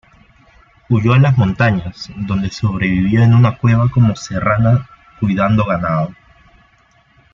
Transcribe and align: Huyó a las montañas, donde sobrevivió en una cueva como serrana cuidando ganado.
Huyó 0.89 1.13
a 1.13 1.19
las 1.19 1.37
montañas, 1.37 2.09
donde 2.15 2.49
sobrevivió 2.49 3.21
en 3.21 3.35
una 3.35 3.59
cueva 3.59 3.87
como 3.91 4.15
serrana 4.15 4.89
cuidando 5.19 5.63
ganado. 5.63 6.15